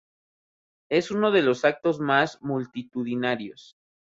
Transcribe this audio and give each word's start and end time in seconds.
Es 0.89 1.11
uno 1.11 1.29
de 1.29 1.43
los 1.43 1.63
actos 1.63 1.99
más 1.99 2.41
multitudinarios. 2.41 3.75